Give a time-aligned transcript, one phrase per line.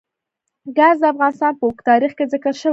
[0.77, 2.69] ګاز د افغانستان په اوږده تاریخ کې ذکر شوی دی.